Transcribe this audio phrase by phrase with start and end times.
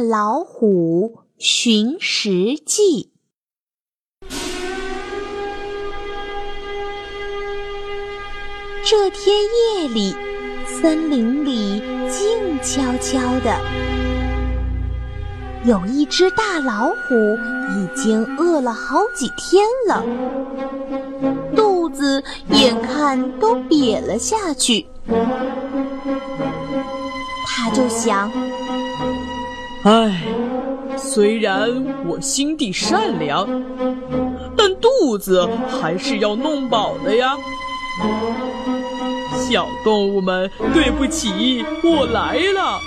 [0.00, 3.10] 老虎寻食记。
[8.84, 10.14] 这天夜里，
[10.66, 13.60] 森林里静悄悄的。
[15.64, 17.14] 有一只大老虎
[17.74, 20.02] 已经饿了好几天了，
[21.54, 24.86] 肚子眼看都瘪了下去。
[27.44, 28.30] 他就想：
[29.90, 30.22] 唉，
[30.98, 33.48] 虽然我心地善良，
[34.54, 37.34] 但肚子还是要弄饱的呀。
[39.32, 42.78] 小动物们，对不起，我来了。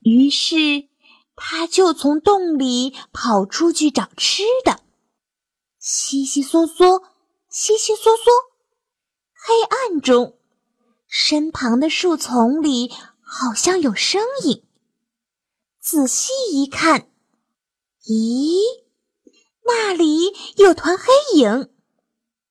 [0.00, 0.56] 于是，
[1.36, 4.80] 他就从洞里跑出去找吃的，
[5.78, 7.02] 悉悉嗦嗦，
[7.50, 8.30] 悉悉嗦嗦。
[9.34, 10.37] 黑暗中，
[11.08, 14.62] 身旁的树丛里好像有声音。
[15.80, 17.08] 仔细一看，
[18.06, 18.60] 咦，
[19.66, 21.04] 那里有团黑
[21.38, 21.70] 影。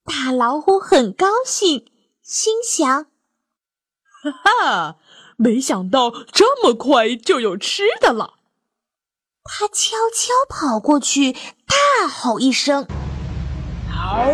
[0.03, 1.85] 大老虎很高兴，
[2.21, 3.05] 心想
[4.23, 4.97] ：“哈哈。”
[5.39, 8.39] 没想到这么快就有吃的了，
[9.43, 12.87] 他悄悄跑过去，大吼一声
[13.93, 14.25] ：“嗷！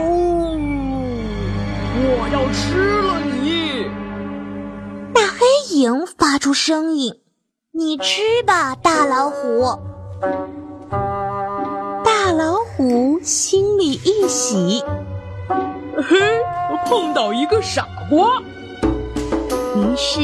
[2.06, 3.03] 我要吃了你！”那黑
[5.74, 7.22] 影发出声音
[7.74, 9.80] ：“你吃吧，大老虎。”
[12.06, 14.84] 大老虎心里一喜，
[15.98, 16.18] 嘿，
[16.86, 18.42] 碰到一个傻瓜。
[19.76, 20.20] 于是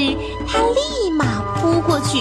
[0.48, 2.20] 他立马扑过去，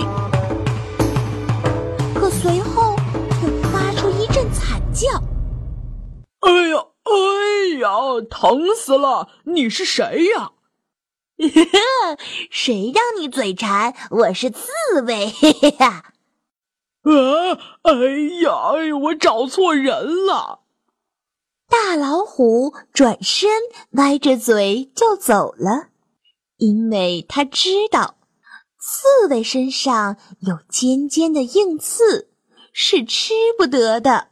[2.14, 2.96] 可随后
[3.42, 5.08] 又发出一阵惨叫。
[6.40, 7.88] “哎呀，哎呀，
[8.30, 9.28] 疼死了！
[9.44, 10.50] 你是谁呀
[12.50, 13.94] ？”“谁让你嘴馋？
[14.10, 14.68] 我是刺
[15.06, 15.30] 猬。
[15.30, 16.12] ”“嘿嘿呀
[17.04, 17.92] ！”“啊，哎
[18.42, 20.60] 呀，我找错人了。”
[21.70, 23.48] 大老虎转身
[23.92, 25.88] 歪着嘴就走了。
[26.56, 28.16] 因为他知道，
[28.80, 32.30] 刺猬身上有尖尖的硬刺，
[32.72, 34.28] 是吃不得的。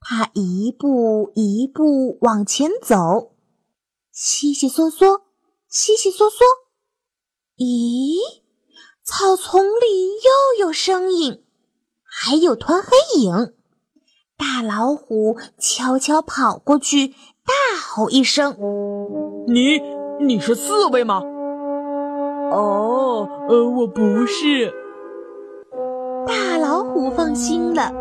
[0.00, 3.32] 他一步一步往前走，
[4.10, 5.20] 悉悉嗦嗦，
[5.70, 6.42] 悉悉嗦嗦。
[7.56, 8.18] 咦，
[9.04, 11.44] 草丛里又有声音，
[12.02, 12.88] 还有团黑
[13.20, 13.54] 影。
[14.36, 18.56] 大老虎悄悄跑过去，大吼一声
[19.46, 19.80] ：“你！”
[20.20, 21.22] 你是刺猬吗？
[22.50, 24.74] 哦，呃，我不是。
[26.26, 27.92] 大老虎放心了，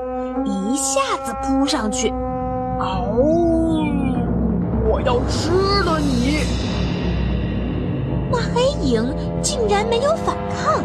[0.44, 2.10] 一下子扑上去。
[2.80, 3.16] 嗷！
[4.92, 5.52] 我要吃
[5.84, 6.79] 了你！
[8.32, 10.84] 那黑影竟然没有反抗，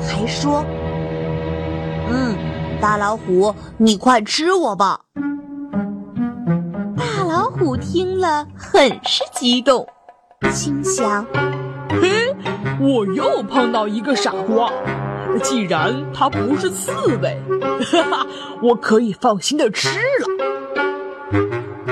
[0.00, 0.64] 还说
[2.10, 2.36] ：“嗯，
[2.80, 5.00] 大老虎，你快吃我吧！”
[6.96, 9.86] 大老虎听了，很是激动。
[10.50, 11.24] 心想
[11.88, 12.34] ：“嘿，
[12.80, 14.70] 我又碰到一个傻瓜。
[15.42, 17.40] 既然他不是刺猬，
[17.90, 18.26] 哈哈，
[18.60, 20.26] 我可以放心的吃了。”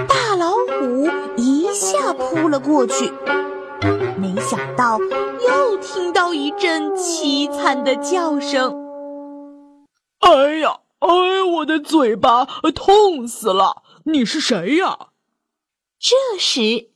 [0.06, 3.10] 大老虎一下扑了过去，
[4.20, 8.70] 没想到又听到一阵凄惨的叫声。
[10.20, 11.08] “哎呀，哎，
[11.56, 12.44] 我的嘴巴
[12.74, 13.82] 痛死了！
[14.04, 15.08] 你是谁呀？”
[15.98, 16.90] 这时。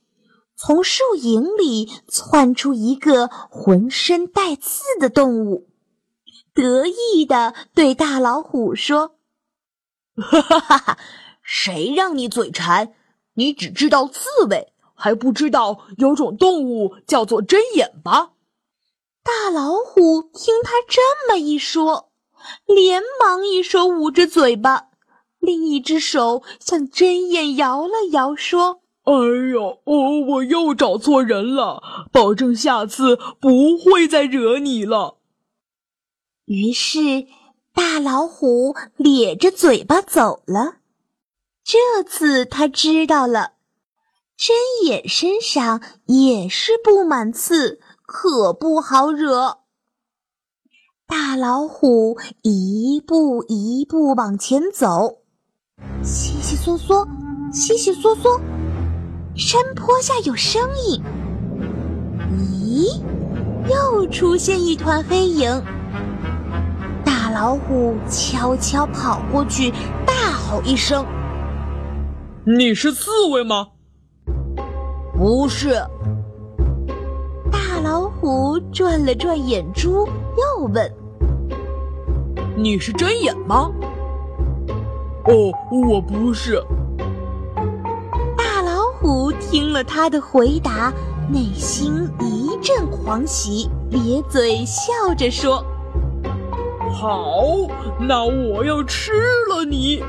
[0.56, 5.68] 从树影里窜出一个浑身带刺的动物，
[6.54, 9.16] 得意的对大老虎说
[10.16, 10.98] ：“哈哈哈哈！
[11.42, 12.94] 谁让你嘴馋？
[13.34, 18.30] 你只知道刺猬，还不知道有种动物叫做针眼吧？”
[19.24, 22.10] 大老虎听他这么一说，
[22.66, 24.88] 连忙一手捂着嘴巴，
[25.38, 28.82] 另一只手向针眼摇了摇，说。
[29.04, 29.12] 哎
[29.52, 31.82] 呦，哦，我又找错人了，
[32.12, 35.16] 保证下次不会再惹你了。
[36.44, 37.26] 于是，
[37.74, 40.76] 大老虎咧着嘴巴走了。
[41.64, 43.53] 这次他知道了，
[44.36, 49.58] 针眼身上也是布满刺，可不好惹。
[51.06, 55.18] 大老虎一步一步往前走，
[56.02, 57.06] 悉悉嗦嗦，
[57.52, 58.40] 悉悉嗦嗦。
[59.36, 61.00] 山坡下有声音，
[62.30, 63.00] 咦，
[63.70, 65.62] 又出现一团黑影。
[67.04, 69.70] 大老虎悄悄跑过去，
[70.04, 71.06] 大吼一声
[72.44, 73.68] ：“你是刺猬吗
[75.16, 75.74] ？”“不是。”
[77.50, 80.06] 大老虎转了转眼珠，
[80.36, 80.92] 又问
[82.56, 83.70] ：“你是睁眼吗
[85.26, 85.52] ？”“哦，
[85.88, 86.62] 我不是。”
[88.36, 90.92] 大老虎听了他的回答，
[91.30, 95.64] 内心一阵狂喜，咧嘴笑着说
[96.92, 97.42] ：“好，
[97.98, 99.12] 那我要吃
[99.48, 100.02] 了你。”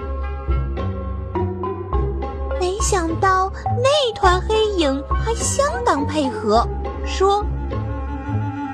[2.59, 6.68] 没想到那团黑影还相当配合，
[7.06, 7.45] 说：“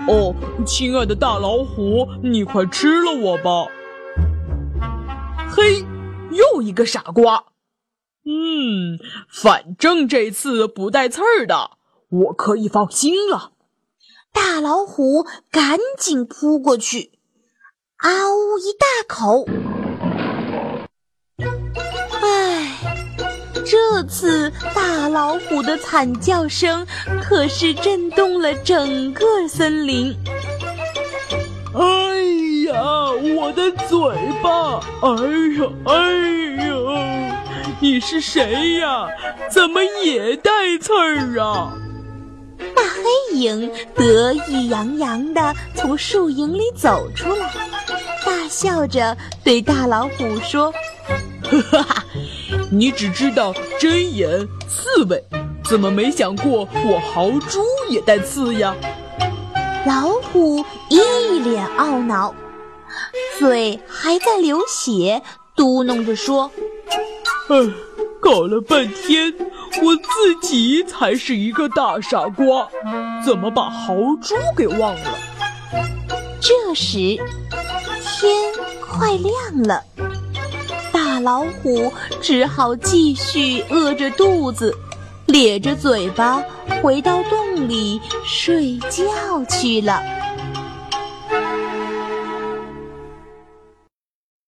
[0.07, 3.67] 哦，亲爱的大老虎，你快吃了我吧！”
[5.55, 5.85] 嘿，
[6.31, 7.45] 又一个傻瓜。
[8.23, 11.71] 嗯，反正这次不带刺儿的，
[12.09, 13.51] 我可以放心了。
[14.31, 17.11] 大老虎赶紧扑过去，
[17.97, 19.45] 啊呜一大口。
[23.61, 26.85] 这次大老虎的惨叫声
[27.21, 30.15] 可是震动了整个森林。
[31.73, 31.81] 哎
[32.65, 32.81] 呀，
[33.35, 33.97] 我的嘴
[34.43, 34.79] 巴！
[35.01, 35.09] 哎
[35.57, 35.93] 呀，哎
[36.67, 37.37] 呀！
[37.79, 39.07] 你是谁呀？
[39.49, 41.73] 怎么也带刺儿啊？
[42.75, 47.49] 大黑影得意洋洋地从树影里走出来，
[48.25, 50.71] 大笑着对大老虎说
[51.71, 52.05] ：“哈哈。”
[52.73, 55.21] 你只知道针眼、刺猬，
[55.65, 57.59] 怎么没想过我豪猪
[57.89, 58.73] 也带刺呀？
[59.85, 61.01] 老虎一
[61.39, 62.33] 脸懊恼，
[63.37, 65.21] 嘴还在流血，
[65.53, 66.49] 嘟哝着说
[67.49, 67.57] ：“唉，
[68.21, 69.33] 搞了半天，
[69.83, 72.69] 我自己才是一个大傻瓜，
[73.25, 75.17] 怎么把豪猪给忘了？”
[76.39, 76.97] 这时，
[78.17, 78.33] 天
[78.79, 79.83] 快亮了。
[81.23, 81.91] 老虎
[82.21, 84.75] 只好继续饿着肚子，
[85.27, 86.43] 咧着嘴巴
[86.81, 90.20] 回到洞里睡觉去了。